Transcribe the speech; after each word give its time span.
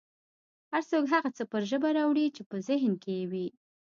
هر 0.71 0.83
څوک 0.91 1.03
هغه 1.13 1.29
څه 1.37 1.43
پر 1.51 1.61
ژبه 1.69 1.89
راوړي 1.97 2.25
چې 2.35 2.41
په 2.49 2.57
ذهن 2.67 2.91
کې 3.03 3.11
یې 3.19 3.25
وي 3.31 3.47